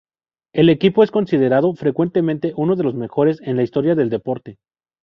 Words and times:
El 0.51 0.69
equipo 0.69 1.03
es 1.03 1.11
considerado 1.11 1.75
frecuentemente 1.75 2.53
uno 2.55 2.75
de 2.75 2.81
los 2.83 2.95
mejores 2.95 3.39
en 3.43 3.55
la 3.55 3.61
historia 3.61 3.93
del 3.93 4.09
deporte. 4.09 4.57